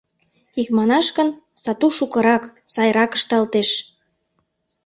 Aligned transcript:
Икманаш 0.61 1.07
гын, 1.17 1.29
сату 1.63 1.87
шукырак, 1.97 2.43
сайрак 2.73 3.11
ышталтеш. 3.17 3.69